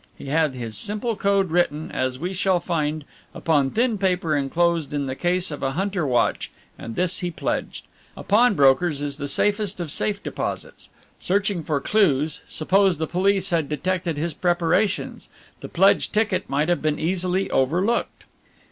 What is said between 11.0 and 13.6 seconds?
Searching for clues, suppose the police